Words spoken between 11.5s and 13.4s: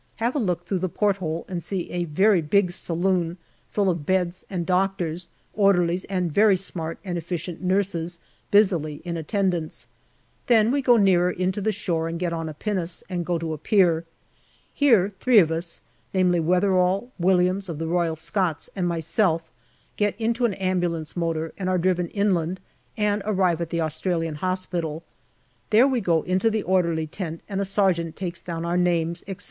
the shore and get on to a pinnace, 160 GALLIPOLI DIARY and